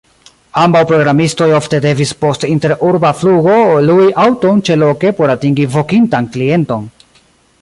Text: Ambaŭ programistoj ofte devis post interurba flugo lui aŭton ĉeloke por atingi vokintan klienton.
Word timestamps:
Ambaŭ 0.59 0.79
programistoj 0.91 1.49
ofte 1.57 1.81
devis 1.83 2.13
post 2.25 2.47
interurba 2.53 3.13
flugo 3.19 3.59
lui 3.91 4.09
aŭton 4.27 4.67
ĉeloke 4.71 5.17
por 5.21 5.37
atingi 5.39 5.71
vokintan 5.79 6.33
klienton. 6.37 6.95